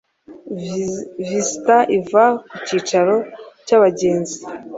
[1.27, 3.15] vista iva ku cyicaro
[3.65, 4.37] cy'abagenzi